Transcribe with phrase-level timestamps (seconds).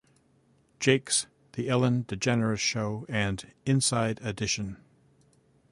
[0.79, 4.77] Jakes", "The Ellen DeGeneres Show", and "Inside Edition".